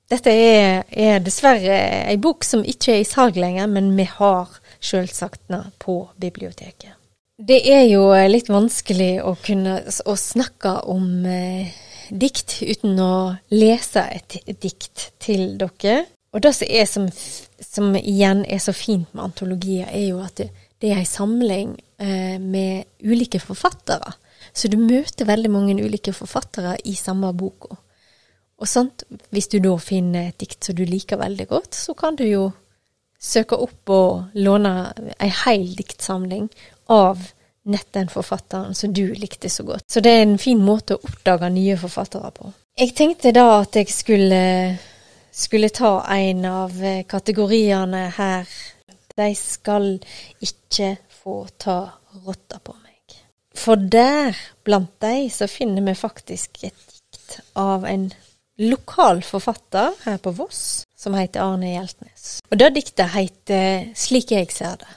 Dette 0.08 0.32
er, 0.32 0.86
er 0.88 1.20
dessverre 1.20 1.80
ei 2.08 2.16
bok 2.22 2.46
som 2.48 2.64
ikke 2.64 2.94
er 2.96 3.02
i 3.04 3.08
salg 3.08 3.36
lenger, 3.40 3.68
men 3.68 3.90
vi 3.98 4.06
har 4.08 4.54
sjølsagt 4.80 5.42
den 5.52 5.68
på 5.84 6.00
biblioteket. 6.16 6.94
Det 7.38 7.60
er 7.70 7.84
jo 7.86 8.08
eh, 8.16 8.30
litt 8.32 8.48
vanskelig 8.50 9.20
å 9.22 9.36
kunne 9.44 9.82
å 9.86 10.14
snakke 10.18 10.72
om 10.90 11.26
eh, 11.30 11.74
dikt 12.10 12.62
uten 12.64 12.98
å 13.04 13.36
lese 13.54 14.06
et, 14.10 14.40
dikt 14.48 15.12
til 15.22 15.52
dere. 15.60 16.06
Og 16.34 16.42
det 16.42 16.54
som, 16.56 16.72
er 16.72 16.88
som, 16.90 17.06
som, 17.62 17.92
igjen 18.00 18.46
er 18.48 18.62
så 18.64 18.74
fint 18.74 19.12
med 19.14 19.28
antologier, 19.28 19.92
er 19.92 20.08
jo 20.08 20.24
at 20.24 20.40
det, 20.40 20.50
det 20.82 20.94
er 20.94 21.04
ei 21.04 21.10
samling 21.10 21.76
eh, 22.00 22.40
med 22.42 22.88
ulike 23.06 23.42
forfattere. 23.44 24.16
Så 24.56 24.72
du 24.72 24.80
møter 24.82 25.30
veldig 25.30 25.52
mange 25.52 25.78
ulike 25.78 26.16
forfattere 26.16 26.78
i 26.90 26.96
samme 26.98 27.30
boka. 27.38 27.78
Og 28.58 28.70
sånt, 28.70 29.04
hvis 29.30 29.50
du 29.54 29.60
da 29.62 29.76
finner 29.82 30.32
et 30.32 30.40
dikt 30.42 30.66
som 30.66 30.78
du 30.78 30.84
liker 30.88 31.20
veldig 31.22 31.48
godt, 31.50 31.76
så 31.78 31.94
kan 31.98 32.18
du 32.18 32.26
jo 32.26 32.48
søke 33.22 33.58
opp 33.58 33.90
og 33.94 34.38
låne 34.38 34.74
ei 35.22 35.30
hel 35.44 35.68
diktsamling 35.78 36.48
av 36.94 37.22
nett 37.68 37.90
den 37.94 38.10
forfatteren 38.10 38.76
som 38.76 38.94
du 38.94 39.04
likte 39.14 39.50
så 39.50 39.66
godt. 39.68 39.86
Så 39.92 40.02
det 40.02 40.14
er 40.14 40.24
en 40.24 40.40
fin 40.42 40.62
måte 40.64 40.96
å 40.96 41.04
oppdage 41.04 41.50
nye 41.54 41.78
forfattere 41.80 42.32
på. 42.34 42.52
Jeg 42.78 42.94
tenkte 42.98 43.34
da 43.36 43.46
at 43.60 43.76
jeg 43.76 43.90
skulle, 43.92 44.42
skulle 45.34 45.70
ta 45.74 45.92
en 46.14 46.46
av 46.50 46.82
kategoriene 47.10 48.08
her. 48.18 48.50
De 49.18 49.32
skal 49.36 49.96
ikke 50.46 50.94
få 51.24 51.42
ta 51.58 51.80
rotta 52.24 52.62
på 52.64 52.76
meg. 52.78 53.18
For 53.58 53.76
der, 53.76 54.38
blant 54.64 54.94
de, 55.02 55.28
så 55.34 55.50
finner 55.50 55.84
vi 55.84 55.98
faktisk 55.98 56.62
et 56.70 56.78
dikt 56.94 57.40
av 57.58 57.86
en 57.90 58.12
lokal 58.58 59.22
forfatter 59.24 59.94
her 60.06 60.18
på 60.18 60.34
Voss 60.38 60.84
som 60.98 61.14
heter 61.14 61.44
Arne 61.46 61.76
Hjeltnes. 61.76 62.40
Og 62.52 62.58
det 62.60 62.74
diktet 62.76 63.14
heter 63.14 63.92
Slik 63.96 64.34
jeg 64.34 64.52
ser 64.52 64.80
det. 64.82 64.94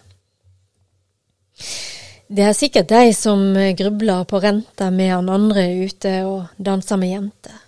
Det 2.30 2.44
er 2.46 2.54
sikkert 2.54 2.88
de 2.88 3.10
som 3.12 3.40
grubler 3.76 4.24
på 4.24 4.38
renta 4.40 4.86
han 4.88 5.28
andre 5.28 5.66
ute 5.84 6.12
og 6.24 6.46
danser 6.56 6.96
med 6.96 7.10
jenter. 7.10 7.58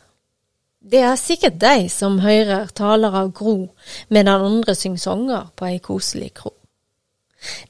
Det 0.83 1.01
er 1.03 1.17
sikkert 1.17 1.59
de 1.61 1.89
som 1.91 2.21
hører 2.23 2.71
taler 2.75 3.15
av 3.15 3.33
Gro 3.33 3.69
medan 4.09 4.43
andre 4.43 4.75
synger 4.75 5.03
sanger 5.03 5.51
på 5.57 5.67
ei 5.67 5.79
koselig 5.79 6.33
kro. 6.35 6.55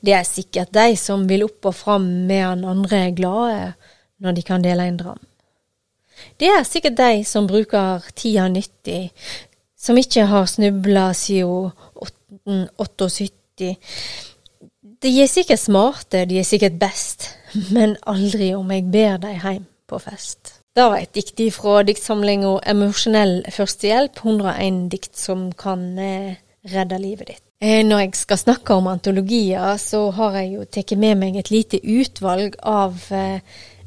Det 0.00 0.12
er 0.12 0.24
sikkert 0.28 0.72
de 0.72 0.96
som 1.00 1.24
vil 1.28 1.44
opp 1.46 1.64
og 1.68 1.74
fram 1.74 2.06
medan 2.28 2.64
andre 2.64 3.06
er 3.08 3.16
glade 3.16 3.72
når 4.20 4.36
de 4.36 4.42
kan 4.42 4.64
dele 4.64 4.86
en 4.88 5.00
dram. 5.00 5.20
Det 6.40 6.48
er 6.50 6.62
sikkert 6.66 6.96
de 6.98 7.24
som 7.28 7.46
bruker 7.46 8.04
tida 8.16 8.48
nyttig, 8.48 9.10
som 9.78 9.98
ikke 9.98 10.26
har 10.30 10.46
snubla 10.46 11.10
siden 11.16 11.72
78. 12.78 13.76
De 15.02 15.12
er 15.22 15.30
sikkert 15.30 15.58
smarte, 15.58 16.24
de 16.30 16.38
er 16.38 16.46
sikkert 16.46 16.78
best, 16.78 17.30
men 17.76 17.96
aldri 18.06 18.54
om 18.54 18.70
jeg 18.70 18.90
ber 18.92 19.22
de 19.22 19.36
hjem 19.36 19.64
på 19.88 19.98
fest. 20.02 20.58
Det 20.72 20.84
var 20.88 21.02
et 21.02 21.12
dikt 21.12 21.40
fra 21.52 21.82
diktsamlinga 21.84 22.54
Emosjonell 22.72 23.42
førstehjelp, 23.52 24.22
101 24.24 24.86
dikt 24.94 25.18
som 25.20 25.50
kan 25.52 25.82
eh, 26.00 26.38
redde 26.72 27.00
livet 27.02 27.28
ditt. 27.28 27.42
Eh, 27.60 27.82
når 27.84 28.00
jeg 28.06 28.14
skal 28.18 28.40
snakke 28.40 28.74
om 28.74 28.88
antologier, 28.90 29.76
så 29.76 30.06
har 30.16 30.38
jeg 30.40 30.54
jo 30.54 30.64
tatt 30.64 30.94
med 30.98 31.20
meg 31.20 31.36
et 31.38 31.52
lite 31.52 31.78
utvalg 31.78 32.56
av 32.64 32.96
eh, 33.12 33.44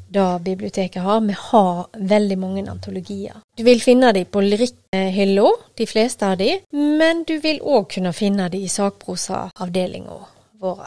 det 0.08 0.40
biblioteket 0.44 1.02
har. 1.02 1.20
Vi 1.20 1.34
har 1.38 1.86
veldig 1.96 2.38
mange 2.38 2.64
antologier. 2.70 3.40
Du 3.56 3.64
vil 3.66 3.82
finne 3.82 4.12
dem 4.12 4.28
på 4.30 4.40
lyrikkhylla, 4.44 5.50
de 5.76 5.86
fleste 5.86 6.26
av 6.26 6.38
dem, 6.38 6.62
men 6.70 7.24
du 7.28 7.38
vil 7.42 7.60
òg 7.60 7.90
kunne 7.96 8.14
finne 8.16 8.48
dem 8.52 8.64
i 8.64 8.70
sakprosaavdelinga 8.72 10.18
vår. 10.60 10.82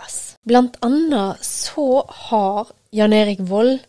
Blant 0.48 0.78
annet 0.82 1.46
så 1.46 2.04
har 2.30 2.72
Jan 2.92 3.14
Erik 3.14 3.40
Vold, 3.40 3.80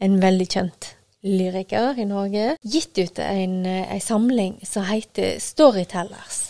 en 0.00 0.20
veldig 0.20 0.48
kjent 0.48 0.94
lyriker 1.22 1.98
i 2.00 2.06
Norge, 2.08 2.54
gitt 2.62 2.98
ut 2.98 3.18
en, 3.20 3.66
en 3.66 4.00
samling 4.00 4.56
som 4.64 4.86
heter 4.88 5.36
Storytellers. 5.40 6.49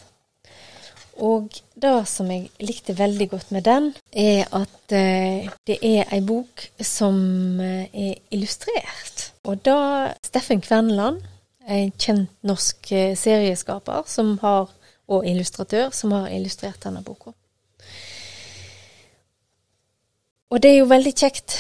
Og 1.21 1.53
det 1.77 1.97
som 2.09 2.31
jeg 2.33 2.49
likte 2.65 2.97
veldig 2.97 3.27
godt 3.29 3.51
med 3.53 3.67
den, 3.67 3.91
er 4.13 4.49
at 4.57 4.95
eh, 4.97 5.51
det 5.69 5.77
er 5.85 6.09
ei 6.15 6.21
bok 6.25 6.65
som 6.81 7.61
eh, 7.61 7.89
er 7.93 8.15
illustrert. 8.33 9.27
Og 9.45 9.61
da 9.65 10.15
Steffen 10.25 10.63
Kvenland, 10.65 11.21
en 11.69 11.93
kjent 12.01 12.33
norsk 12.47 12.93
eh, 12.93 13.13
serieskaper 13.17 14.09
har, 14.41 14.73
og 15.11 15.27
illustratør, 15.27 15.91
som 15.93 16.13
har 16.17 16.31
illustrert 16.33 16.81
denne 16.85 17.03
boka. 17.05 17.35
Og 20.51 20.63
det 20.63 20.73
er 20.73 20.81
jo 20.81 20.91
veldig 20.91 21.13
kjekt 21.15 21.55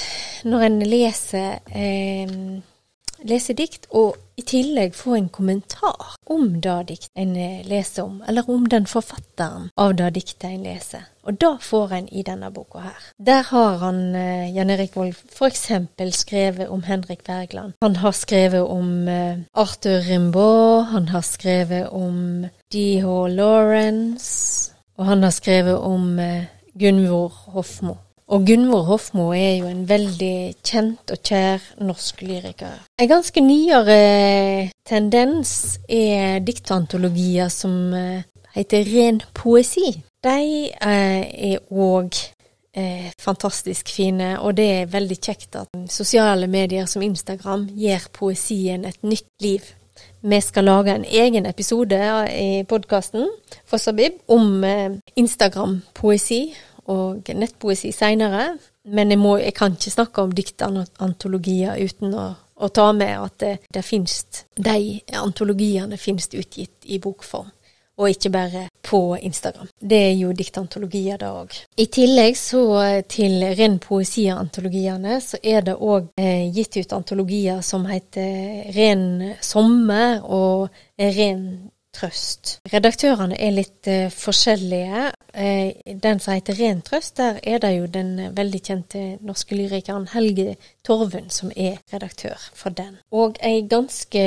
når 0.49 0.67
en 0.67 0.83
leser 0.89 1.61
eh, 1.69 2.33
lese 3.29 3.55
dikt, 3.57 3.87
og 3.91 4.17
i 4.41 4.45
tillegg 4.47 4.95
få 4.97 5.15
en 5.19 5.29
kommentar 5.29 6.15
om 6.31 6.61
det 6.65 6.77
diktet 6.89 7.11
en 7.19 7.37
eh, 7.37 7.63
leser 7.69 8.07
om, 8.07 8.21
eller 8.29 8.49
om 8.51 8.67
den 8.71 8.87
forfatteren 8.89 9.69
av 9.77 9.95
det 9.99 10.11
diktet 10.17 10.49
en 10.51 10.65
leser. 10.65 11.07
Og 11.29 11.37
det 11.41 11.51
får 11.63 11.93
en 11.93 12.09
i 12.09 12.23
denne 12.25 12.49
boka 12.55 12.81
her. 12.87 13.09
Der 13.19 13.43
har 13.51 13.77
han, 13.85 14.15
eh, 14.17 14.57
Jan 14.57 14.71
Erik 14.71 14.97
Vold, 14.97 15.15
f.eks. 15.29 15.69
skrevet 16.17 16.69
om 16.69 16.83
Henrik 16.83 17.29
Wergeland. 17.29 17.73
Han 17.83 17.97
har 17.97 18.13
skrevet 18.13 18.63
om 18.63 19.09
eh, 19.09 19.39
Arthur 19.55 20.01
Rimbaud, 20.09 20.85
han 20.95 21.09
har 21.09 21.21
skrevet 21.21 21.89
om 21.89 22.47
D.H. 22.73 23.27
Lawrence, 23.27 24.73
og 24.97 25.07
han 25.07 25.23
har 25.23 25.31
skrevet 25.31 25.77
om 25.77 26.21
Gunvor 26.79 27.29
Hofmo. 27.29 27.97
Og 28.31 28.47
Gunvor 28.47 28.83
Hofmo 28.87 29.33
er 29.35 29.57
jo 29.59 29.67
en 29.67 29.89
veldig 29.89 30.35
kjent 30.63 31.11
og 31.11 31.19
kjær 31.27 31.65
norsk 31.83 32.21
lyriker. 32.23 32.77
En 33.03 33.09
ganske 33.11 33.43
nyere 33.43 33.97
tendens 34.87 35.81
er 35.91 36.39
diktantologier 36.47 37.51
som 37.51 37.91
eh, 37.91 38.23
heter 38.55 38.87
ren 38.87 39.19
poesi. 39.35 39.97
De 40.23 40.37
eh, 40.71 41.51
er 41.51 41.75
òg 41.75 42.21
eh, 42.79 43.11
fantastisk 43.19 43.91
fine, 43.91 44.37
og 44.39 44.55
det 44.63 44.69
er 44.77 44.95
veldig 44.95 45.19
kjekt 45.19 45.59
at 45.65 45.75
sosiale 45.91 46.47
medier 46.47 46.87
som 46.87 47.03
Instagram 47.03 47.67
gir 47.75 48.07
poesien 48.15 48.87
et 48.87 49.03
nytt 49.03 49.27
liv. 49.43 49.75
Vi 50.23 50.39
skal 50.41 50.71
lage 50.71 50.95
en 50.95 51.05
egen 51.05 51.51
episode 51.51 51.99
i 52.31 52.63
podkasten 52.69 53.27
for 53.67 53.83
Sabib 53.83 54.23
om 54.31 54.63
Instagram-poesi 55.19 56.45
og 56.91 57.31
nettpoesi 57.37 57.93
seinere. 57.95 58.55
Men 58.91 59.13
jeg, 59.13 59.21
må, 59.21 59.37
jeg, 59.39 59.55
kan 59.57 59.77
ikke 59.77 59.93
snakke 59.93 60.25
om 60.25 60.35
diktantologier 60.35 61.79
uten 61.85 62.17
å, 62.17 62.27
å, 62.57 62.69
ta 62.75 62.91
med 62.97 63.17
at 63.19 63.39
det, 63.43 63.55
det 63.73 63.85
finnes, 63.87 64.45
de 64.57 65.01
antologiene 65.21 66.01
finnes 66.01 66.31
utgitt 66.33 66.89
i 66.89 67.01
bokform. 67.03 67.51
og 68.01 68.09
ikke 68.09 68.31
bare 68.33 68.61
på 68.81 69.17
Instagram. 69.21 69.69
Det 69.77 69.99
er 70.07 70.15
jo 70.17 70.31
diktantologier, 70.33 71.19
da 71.21 71.35
òg. 71.43 71.53
I 71.77 71.85
tillegg 71.93 72.39
så 72.39 72.63
til 73.05 73.45
ren 73.59 73.77
poesiantologiene, 73.79 75.19
så 75.21 75.37
er 75.43 75.67
det 75.67 75.75
òg 75.77 76.09
eh, 76.17 76.49
gitt 76.49 76.79
ut 76.81 76.95
antologier 76.97 77.61
som 77.61 77.85
heter 77.91 78.73
Ren 78.73 79.05
sommer 79.45 80.25
og 80.25 80.73
Ren 80.97 81.45
trøst. 81.95 82.59
Redaktørene 82.73 83.37
er 83.39 83.55
litt 83.55 83.89
uh, 83.91 84.09
forskjellige. 84.15 85.11
Uh, 85.31 85.95
den 86.03 86.21
som 86.23 86.35
heter 86.35 86.59
Ren 86.59 86.83
trøst, 86.87 87.17
der 87.21 87.41
er 87.43 87.63
det 87.63 87.73
jo 87.77 87.87
den 87.91 88.13
uh, 88.19 88.31
veldig 88.37 88.61
kjente 88.67 89.05
norske 89.27 89.59
lyrikeren 89.59 90.09
Helge 90.15 90.57
Torvund 90.87 91.31
som 91.35 91.53
er 91.57 91.79
redaktør 91.93 92.39
for 92.55 92.75
den. 92.75 92.99
Og 93.11 93.39
ei 93.43 93.67
ganske 93.71 94.21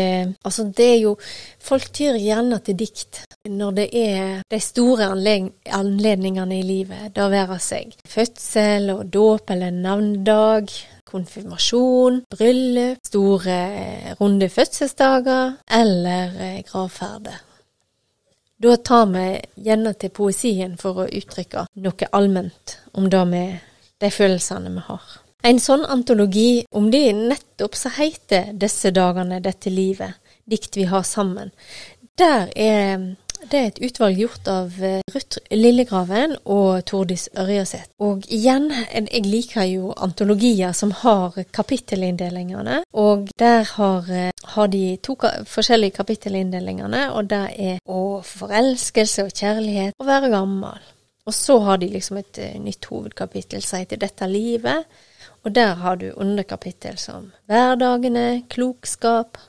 Altså, 0.43 0.63
det 0.77 0.85
er 0.85 0.99
jo 1.01 1.17
Folk 1.59 1.89
tyr 1.93 2.17
gjerne 2.19 2.59
til 2.63 2.77
dikt 2.79 3.23
når 3.49 3.71
det 3.75 3.87
er 3.91 4.41
de 4.51 4.59
store 4.59 5.09
anledningene 5.11 6.59
i 6.59 6.63
livet, 6.63 7.11
det 7.15 7.25
være 7.31 7.59
seg 7.59 7.95
fødsel 8.07 8.89
og 8.93 9.05
dåp 9.11 9.51
eller 9.51 9.73
navnedag 9.75 10.71
konfirmasjon, 11.13 12.23
bryllup, 12.31 13.03
store 13.05 13.57
runde 14.21 14.49
fødselsdager 14.49 15.57
eller 15.81 16.61
gravferder. 16.71 17.52
Da 18.63 18.77
tar 18.77 19.05
vi 19.11 19.41
gjerne 19.65 19.91
til 19.99 20.11
poesien 20.15 20.77
for 20.79 21.03
å 21.03 21.09
uttrykke 21.11 21.65
noe 21.83 22.07
allment 22.15 22.77
om 22.95 23.09
det 23.11 23.23
med 23.27 23.57
de 23.99 24.11
følelsene 24.13 24.71
vi 24.71 24.83
har. 24.87 25.01
En 25.43 25.59
sånn 25.59 25.83
antologi, 25.91 26.63
om 26.71 26.87
det 26.91 27.09
nettopp 27.17 27.75
så 27.75 27.91
heter 27.97 28.53
'Disse 28.53 28.93
dagene, 28.95 29.41
dette 29.43 29.69
livet', 29.69 30.15
dikt 30.47 30.77
vi 30.77 30.85
har 30.87 31.03
sammen, 31.03 31.51
der 32.17 32.47
er 32.55 33.17
det 33.51 33.59
er 33.59 33.67
et 33.69 33.79
utvalg 33.85 34.19
gjort 34.19 34.47
av 34.51 34.75
eh, 34.83 35.01
Ruth 35.13 35.39
Lillegraven 35.51 36.35
og 36.51 36.83
Tordis 36.89 37.27
Ørjaseth. 37.39 37.91
Og 38.03 38.25
igjen, 38.31 38.69
jeg 38.91 39.25
liker 39.27 39.67
jo 39.67 39.93
antologier 40.03 40.73
som 40.77 40.93
har 41.03 41.37
kapittelinndelingene. 41.55 42.81
Og 42.99 43.29
der 43.39 43.67
har, 43.75 44.09
eh, 44.09 44.31
har 44.55 44.67
de 44.73 44.83
to 45.03 45.17
forskjellige 45.49 45.97
kapittelinndelingene, 45.99 47.05
og 47.13 47.29
det 47.31 47.45
er 47.57 47.79
å 47.87 48.21
forelskelse 48.25 49.27
og 49.27 49.33
kjærlighet 49.33 49.97
og 49.99 50.09
være 50.09 50.31
gammel. 50.33 50.91
Og 51.25 51.33
så 51.33 51.57
har 51.63 51.79
de 51.79 51.87
liksom 51.87 52.17
et 52.19 52.39
uh, 52.43 52.59
nytt 52.59 52.85
hovedkapittel 52.91 53.63
som 53.63 53.79
heter 53.79 54.01
Dette 54.01 54.27
livet. 54.27 54.83
Og 55.47 55.53
der 55.55 55.77
har 55.79 55.95
du 55.95 56.09
underkapittel 56.11 56.97
som 56.99 57.29
hverdagene, 57.47 58.43
klokskap, 58.51 59.39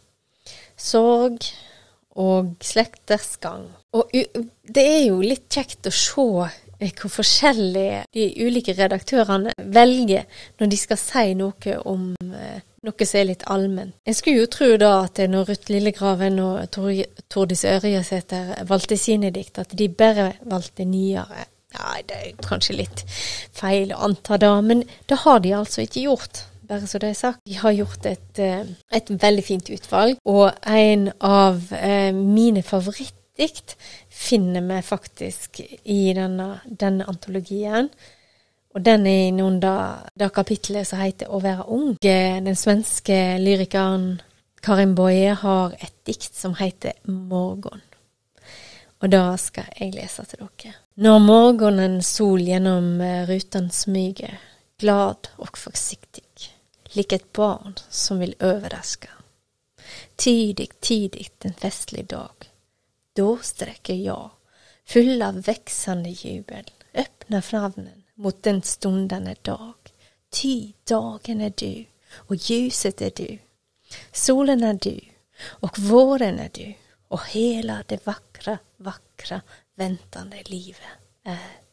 sorg 0.78 1.42
og 2.20 2.54
slekters 2.62 3.34
gang. 3.42 3.66
Og 3.94 4.10
det 4.12 4.84
er 4.84 5.02
jo 5.08 5.20
litt 5.22 5.48
kjekt 5.50 5.88
å 5.88 5.94
se 5.94 6.26
eh, 6.44 6.92
hvor 6.92 7.12
forskjellige 7.20 8.04
de 8.14 8.28
ulike 8.46 8.74
redaktørene 8.78 9.54
velger 9.58 10.28
når 10.60 10.70
de 10.70 10.78
skal 10.78 11.00
si 11.00 11.34
noe 11.38 11.80
om 11.84 12.12
eh, 12.14 12.62
noe 12.84 13.06
som 13.08 13.20
er 13.20 13.28
litt 13.30 13.44
allment. 13.50 13.94
En 14.04 14.16
skulle 14.16 14.44
jo 14.44 14.50
tro 14.52 14.74
da 14.80 14.92
at 15.06 15.22
når 15.30 15.48
Ruth 15.48 15.72
Lillegraven 15.72 16.40
og 16.44 16.78
Tordis 17.32 17.64
Ørjasæter 17.64 18.66
valgte 18.68 18.98
sine 19.00 19.32
dikt, 19.34 19.58
at 19.62 19.72
de 19.78 19.88
bare 19.88 20.34
valgte 20.44 20.84
nyere. 20.84 21.46
Ja, 21.74 21.96
det 22.06 22.18
er 22.20 22.42
kanskje 22.44 22.76
litt 22.84 23.02
feil 23.56 23.94
å 23.94 24.02
anta 24.06 24.38
da, 24.38 24.52
men 24.62 24.84
det 25.10 25.22
har 25.24 25.40
de 25.42 25.56
altså 25.56 25.82
ikke 25.82 26.04
gjort 26.04 26.44
bare 26.74 26.90
så 26.90 27.00
det 27.02 27.12
er 27.12 27.18
sagt. 27.18 27.42
De 27.46 27.56
har 27.58 27.76
gjort 27.76 28.06
et, 28.10 28.38
eh, 28.38 28.66
et 28.92 29.10
veldig 29.10 29.44
fint 29.44 29.70
utvalg, 29.70 30.18
og 30.24 30.52
en 30.66 31.08
av 31.20 31.62
mine 32.14 32.62
favorittdikt 32.62 33.76
finner 34.10 34.60
vi 34.68 34.82
faktisk 34.82 35.60
i 35.84 36.12
denne, 36.14 36.60
denne 36.66 37.08
antologien. 37.08 37.90
Og 38.74 38.82
den 38.82 39.06
er 39.06 39.28
innunder 39.28 40.08
det 40.18 40.32
kapitlet 40.34 40.86
som 40.86 40.98
heter 40.98 41.26
'Å 41.26 41.42
være 41.42 41.68
ung'. 41.68 41.96
Den 42.02 42.54
svenske 42.54 43.38
lyrikeren 43.38 44.20
Karin 44.62 44.94
Boye 44.94 45.34
har 45.34 45.74
et 45.80 45.92
dikt 46.06 46.34
som 46.34 46.54
heter 46.54 46.92
'Morgen'. 47.06 47.82
Og 49.00 49.12
da 49.12 49.36
skal 49.36 49.64
jeg 49.80 49.94
lese 49.94 50.24
til 50.24 50.38
dere. 50.38 50.74
Når 50.96 51.18
morgenen 51.18 52.02
sol 52.02 52.40
gjennom 52.40 53.00
ruten 53.00 53.28
rutan 53.28 53.70
smyger, 53.70 54.38
glad 54.80 55.28
og 55.38 55.58
forsiktig, 55.58 56.23
lik 56.94 57.12
et 57.12 57.32
barn 57.32 57.76
som 57.90 58.18
vil 58.18 58.34
overraske. 58.40 59.10
Tidig, 60.16 60.68
tidig 60.80 61.28
en 61.44 61.54
festlig 61.54 62.06
dag 62.08 62.46
Da 63.14 63.36
strekker 63.42 63.94
jeg, 63.94 64.30
full 64.86 65.22
av 65.22 65.42
växande 65.46 66.10
jubel, 66.10 66.70
åpner 66.94 67.40
favnen 67.40 68.02
mot 68.14 68.42
den 68.42 68.62
stundende 68.62 69.36
dag. 69.42 69.92
Ty 70.30 70.72
dagen 70.88 71.40
er 71.40 71.52
du 71.56 71.84
og 72.26 72.36
ljuset 72.36 73.02
er 73.02 73.12
du. 73.14 73.38
Solen 74.12 74.64
er 74.64 74.78
du 74.82 74.96
og 75.62 75.78
våren 75.78 76.40
er 76.42 76.50
du 76.54 76.66
og 77.14 77.20
hele 77.30 77.82
det 77.88 78.00
vackra, 78.06 78.58
vackra 78.76 79.40
ventende 79.78 80.42
livet 80.50 80.98
er. 81.22 81.63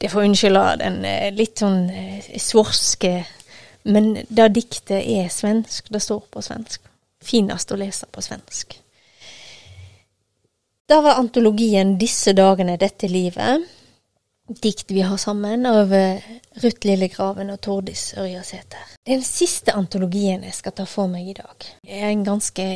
Det 0.00 0.08
får 0.08 0.24
unnskylde 0.24 0.76
den 0.80 1.02
eh, 1.04 1.28
litt 1.36 1.60
sånn 1.60 1.90
eh, 1.92 2.28
svorske, 2.40 3.18
men 3.92 4.14
det 4.28 4.46
diktet 4.56 5.04
er 5.04 5.28
svensk, 5.32 5.90
det 5.92 6.00
står 6.00 6.22
på 6.32 6.44
svensk. 6.44 6.86
Finest 7.20 7.72
å 7.72 7.76
lese 7.76 8.08
på 8.08 8.24
svensk. 8.24 8.78
Da 10.88 11.02
var 11.04 11.20
antologien 11.20 11.98
'Disse 11.98 12.32
dagene, 12.32 12.78
dette 12.80 13.12
livet', 13.12 13.68
dikt 14.48 14.90
vi 14.90 15.04
har 15.04 15.16
sammen, 15.20 15.66
av 15.66 15.92
eh, 15.94 16.24
Ruth 16.64 16.86
Lillegraven 16.86 17.52
og 17.52 17.60
Tordis 17.60 18.14
Ørjasæter. 18.16 18.96
Den 19.06 19.22
siste 19.22 19.76
antologien 19.76 20.42
jeg 20.48 20.56
skal 20.56 20.72
ta 20.80 20.88
for 20.88 21.12
meg 21.12 21.28
i 21.28 21.36
dag, 21.36 21.70
er 21.84 22.08
en 22.08 22.24
ganske 22.24 22.66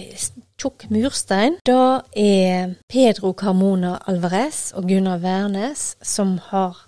tjukk 0.61 0.87
murstein. 0.93 1.57
Da 1.67 2.05
er 2.13 2.77
Pedro 2.89 3.33
Carmona 3.33 3.97
Alvarez 4.07 4.75
og 4.77 4.93
Gunnar 4.93 5.25
Wærnes 5.25 5.95
som 6.03 6.37
har 6.53 6.85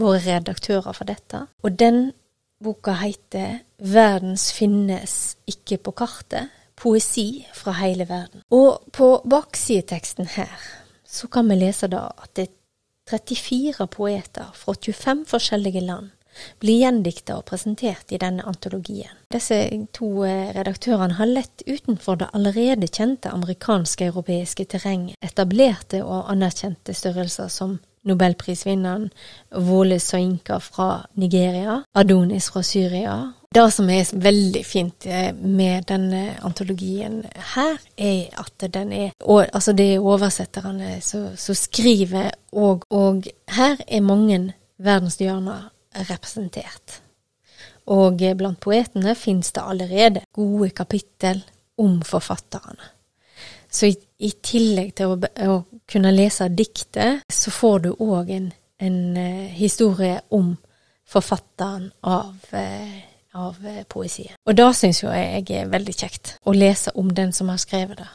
vært 0.00 0.26
redaktører 0.26 0.92
for 0.92 1.04
dette. 1.04 1.46
Og 1.62 1.78
den 1.78 2.12
boka 2.62 2.92
heter 2.92 3.60
'Verdens 3.78 4.52
finnes 4.52 5.36
ikke 5.46 5.78
på 5.78 5.90
kartet' 5.90 6.48
poesi 6.76 7.46
fra 7.54 7.72
hele 7.72 8.08
verden. 8.08 8.42
Og 8.50 8.82
på 8.92 9.22
baksideteksten 9.30 10.26
her 10.26 10.58
så 11.06 11.26
kan 11.26 11.48
vi 11.48 11.54
lese 11.54 11.86
da 11.86 12.08
at 12.22 12.36
det 12.36 12.48
er 12.48 13.18
34 13.18 13.86
poeter 13.86 14.50
fra 14.54 14.72
25 14.72 15.26
forskjellige 15.26 15.80
land 15.80 16.10
blir 16.58 16.80
gjendikta 16.82 17.36
og 17.38 17.44
presentert 17.46 18.12
i 18.12 18.18
denne 18.18 18.42
antologien. 18.48 19.12
Disse 19.30 19.58
to 19.94 20.24
eh, 20.26 20.50
redaktørene 20.56 21.14
har 21.14 21.30
lett 21.30 21.62
utenfor 21.66 22.18
det 22.18 22.30
allerede 22.34 22.88
kjente 22.90 23.30
amerikanske-europeiske 23.30 24.66
terrenget, 24.74 25.18
etablerte 25.22 26.02
og 26.04 26.30
anerkjente 26.32 26.94
størrelser 26.94 27.52
som 27.52 27.78
nobelprisvinneren 28.04 29.08
Wole 29.50 29.98
Soyinka 30.00 30.58
fra 30.60 31.06
Nigeria, 31.20 31.82
Adonis 31.94 32.50
fra 32.52 32.62
Syria. 32.62 33.16
Det 33.54 33.64
som 33.70 33.90
er 33.90 34.08
veldig 34.18 34.64
fint 34.66 35.06
eh, 35.06 35.30
med 35.34 35.86
denne 35.88 36.34
antologien 36.42 37.20
her, 37.54 37.78
er 37.96 38.34
at 38.42 38.66
den 38.74 38.92
er 38.92 39.12
og, 39.20 39.46
Altså, 39.52 39.72
det 39.72 39.94
er 39.94 40.02
oversetterne 40.02 40.98
som 41.00 41.54
skriver, 41.54 42.32
og, 42.52 42.84
og 42.90 43.24
her 43.54 43.78
er 43.86 44.00
mange 44.00 44.40
verdenshjørner 44.78 45.70
representert. 46.10 47.00
Og 47.86 48.18
blant 48.38 48.60
poetene 48.60 49.14
finnes 49.14 49.52
det 49.52 49.62
allerede 49.62 50.24
gode 50.32 50.70
kapittel 50.70 51.44
om 51.78 52.00
forfatterne. 52.02 52.90
Så 53.74 53.90
i, 53.90 53.94
i 54.18 54.30
tillegg 54.42 54.94
til 54.98 55.14
å, 55.14 55.16
å, 55.50 55.56
kunne 55.90 56.12
lese 56.14 56.48
diktet, 56.48 57.24
så 57.32 57.50
får 57.50 57.78
du 57.84 57.90
òg 57.92 58.30
en, 58.34 58.50
en 58.80 58.98
uh, 59.16 59.46
historie 59.54 60.20
om 60.34 60.54
forfatteren 61.08 61.90
av, 62.00 62.34
uh, 62.52 62.98
av 63.34 63.58
uh, 63.60 63.82
poesien. 63.88 64.36
Og 64.48 64.56
da 64.56 64.70
syns 64.76 65.02
jo 65.02 65.12
jeg, 65.12 65.44
er 65.50 65.72
veldig 65.72 65.96
kjekt 65.96 66.36
å 66.44 66.54
lese 66.56 66.94
om 66.98 67.12
den 67.14 67.32
som 67.36 67.52
har 67.52 67.60
skrevet 67.62 68.00
det. 68.00 68.10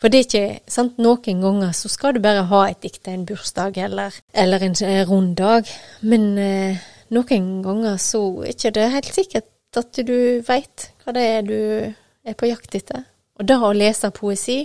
For 0.00 0.12
det 0.12 0.18
er 0.18 0.26
ikke 0.26 0.70
sant, 0.72 0.98
Noen 1.00 1.40
ganger 1.40 1.72
så 1.76 1.88
skal 1.88 2.16
du 2.16 2.20
bare 2.24 2.48
ha 2.50 2.64
et 2.68 2.82
dikt 2.82 3.04
til 3.06 3.14
en 3.14 3.28
bursdag 3.28 3.78
eller, 3.86 4.16
eller 4.34 4.64
en 4.66 4.74
rund 5.08 5.36
dag, 5.38 5.70
men 6.02 6.34
noen 7.14 7.46
ganger 7.64 7.96
så 8.02 8.20
er 8.42 8.56
det 8.58 8.74
ikke 8.74 8.88
helt 8.96 9.14
sikkert 9.14 9.78
at 9.78 10.00
du 10.06 10.42
veit 10.46 10.88
hva 11.04 11.14
det 11.14 11.24
er 11.24 11.46
du 11.46 11.58
er 12.24 12.36
på 12.38 12.48
jakt 12.50 12.74
etter. 12.76 13.04
Og 13.38 13.48
da 13.48 13.58
å 13.66 13.72
lese 13.74 14.10
poesi 14.14 14.64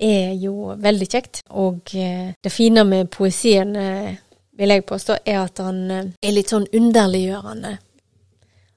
er 0.00 0.34
jo 0.40 0.74
veldig 0.80 1.08
kjekt. 1.08 1.42
Og 1.50 1.94
eh, 1.94 2.32
det 2.42 2.52
fine 2.52 2.84
med 2.88 3.10
poesien, 3.12 3.74
eh, 3.76 4.14
vil 4.58 4.74
jeg 4.74 4.86
påstå, 4.88 5.20
er 5.24 5.42
at 5.44 5.62
han 5.62 5.82
eh, 5.90 6.12
er 6.22 6.36
litt 6.36 6.52
sånn 6.52 6.68
underliggjørende. 6.76 7.76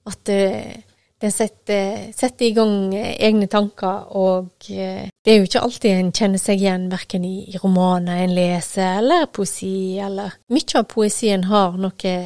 At 0.04 0.28
den 0.28 1.32
setter, 1.32 2.10
setter, 2.12 2.50
i 2.50 2.52
gang 2.52 2.92
egne 2.92 3.48
tanker 3.48 4.10
og 4.20 4.66
Det 4.68 5.32
er 5.32 5.38
jo 5.38 5.46
ikke 5.48 5.62
alltid 5.64 5.94
en 5.94 6.10
kjenner 6.12 6.42
seg 6.42 6.60
igjen 6.60 6.90
verken 6.92 7.24
i 7.24 7.56
romaner 7.62 8.26
en 8.26 8.34
leser, 8.36 8.98
eller 9.00 9.30
poesi, 9.32 9.96
eller 10.04 10.36
Mye 10.52 10.82
av 10.82 10.90
poesien 10.92 11.48
har 11.48 11.80
noe, 11.80 12.18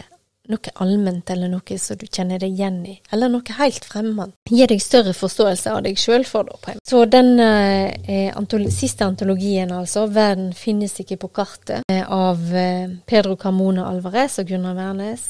noe 0.52 0.74
allment, 0.84 1.30
eller 1.30 1.52
noe 1.52 1.78
som 1.82 2.00
du 2.00 2.06
kjenner 2.08 2.40
deg 2.42 2.56
igjen 2.56 2.80
i, 2.88 2.98
eller 3.12 3.32
noe 3.32 3.58
helt 3.60 3.86
fremmed. 3.86 4.34
Gi 4.50 4.68
deg 4.70 4.82
større 4.84 5.14
forståelse 5.18 5.74
av 5.74 5.82
deg 5.86 6.00
sjøl 6.00 6.26
for 6.28 6.48
det. 6.48 6.78
Så 6.88 7.04
den 7.12 7.40
eh, 7.44 8.32
antolo 8.38 8.72
siste 8.74 9.06
antologien, 9.06 9.72
altså, 9.72 10.08
'Verden 10.08 10.54
finnes 10.54 10.96
ikke 11.00 11.20
på 11.24 11.32
kartet', 11.40 11.84
eh, 11.92 12.04
av 12.04 12.40
eh, 12.56 12.90
Pedro 13.06 13.36
Carmona 13.36 13.88
Alvarez 13.90 14.40
og 14.40 14.48
Gunnar 14.48 14.78
Wærnes. 14.78 15.26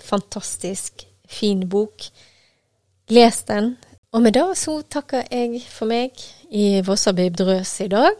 Fantastisk 0.00 1.06
fin 1.28 1.68
bok. 1.68 2.10
Les 3.10 3.42
den. 3.48 3.76
Og 4.12 4.22
med 4.22 4.34
det 4.34 4.46
så 4.58 4.80
takker 4.82 5.26
jeg 5.30 5.62
for 5.70 5.86
meg 5.90 6.18
i 6.50 6.80
Vossabib 6.82 7.36
Drøs 7.38 7.80
i 7.84 7.88
dag. 7.90 8.16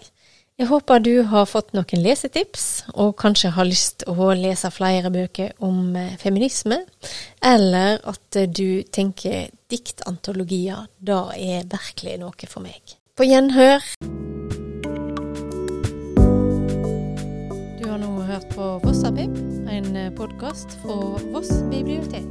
Jeg 0.61 0.69
håper 0.69 1.01
du 1.01 1.23
har 1.25 1.47
fått 1.49 1.71
noen 1.73 2.03
lesetips, 2.05 2.65
og 2.93 3.15
kanskje 3.23 3.55
har 3.57 3.65
lyst 3.65 4.03
å 4.13 4.27
lese 4.37 4.69
flere 4.69 5.09
bøker 5.09 5.55
om 5.65 5.97
eh, 5.97 6.19
feminisme, 6.21 6.83
eller 7.41 7.97
at 8.05 8.37
du 8.53 8.83
tenker 8.93 9.49
diktantologier, 9.73 10.85
da 11.01 11.31
er 11.33 11.65
virkelig 11.65 12.19
noe 12.21 12.51
for 12.53 12.61
meg. 12.67 12.93
På 13.17 13.25
gjenhør. 13.25 13.89
Du 17.81 17.87
har 17.89 18.03
nå 18.05 18.13
hørt 18.29 18.53
på 18.53 18.75
Vossabib, 18.85 19.41
en 19.65 19.97
podkast 20.21 20.77
fra 20.85 21.01
Voss 21.33 21.57
bibliotek. 21.73 22.29